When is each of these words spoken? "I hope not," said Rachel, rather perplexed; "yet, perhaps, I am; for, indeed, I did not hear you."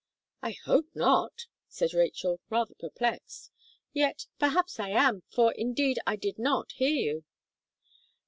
"I 0.41 0.53
hope 0.65 0.87
not," 0.95 1.45
said 1.67 1.93
Rachel, 1.93 2.39
rather 2.49 2.73
perplexed; 2.73 3.51
"yet, 3.93 4.25
perhaps, 4.39 4.79
I 4.79 4.89
am; 4.89 5.21
for, 5.29 5.51
indeed, 5.51 5.99
I 6.07 6.15
did 6.15 6.39
not 6.39 6.71
hear 6.71 6.89
you." 6.95 7.23